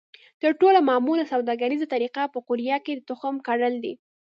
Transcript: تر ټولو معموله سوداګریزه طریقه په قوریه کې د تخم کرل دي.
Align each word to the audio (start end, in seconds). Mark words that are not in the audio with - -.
تر 0.41 0.51
ټولو 0.59 0.79
معموله 0.89 1.23
سوداګریزه 1.33 1.85
طریقه 1.93 2.23
په 2.33 2.39
قوریه 2.47 2.77
کې 2.85 2.93
د 2.95 3.01
تخم 3.09 3.35
کرل 3.47 3.73
دي. 3.83 3.93